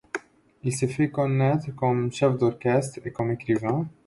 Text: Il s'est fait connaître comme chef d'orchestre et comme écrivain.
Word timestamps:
Il 0.63 0.73
s'est 0.75 0.87
fait 0.87 1.11
connaître 1.11 1.75
comme 1.75 2.11
chef 2.11 2.35
d'orchestre 2.35 2.97
et 3.05 3.11
comme 3.11 3.29
écrivain. 3.29 3.87